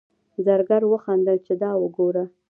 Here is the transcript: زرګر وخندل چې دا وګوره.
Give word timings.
زرګر 0.45 0.81
وخندل 0.91 1.37
چې 1.45 1.53
دا 1.61 1.71
وګوره. 1.81 2.23